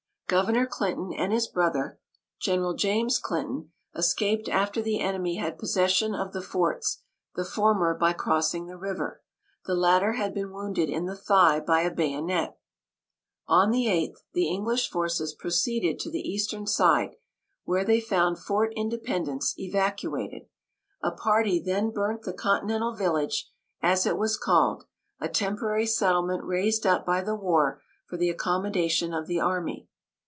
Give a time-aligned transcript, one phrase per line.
[0.27, 1.99] Governor Clinton and his brother,
[2.39, 7.01] General James Clinton, escaped after the enemy had possession of the forts;
[7.35, 9.21] the former by crossing the river.
[9.65, 12.57] The latter had been wounded in the thigh by a bayonet.
[13.49, 17.17] On the 8th, the English forces proceeded to the eastern side,
[17.65, 20.43] where they found Fort Independence evacuated.
[21.03, 24.85] A party then burnt the continental village, as it was called,
[25.19, 29.89] a temporary settlement raised up by the war for the accommodation of the army.